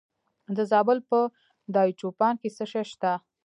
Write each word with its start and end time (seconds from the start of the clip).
د 0.55 0.57
زابل 0.71 0.97
په 1.09 1.19
دایچوپان 1.75 2.33
کې 2.41 2.49
څه 2.57 2.65
شی 2.71 2.83
شته؟ 2.91 3.11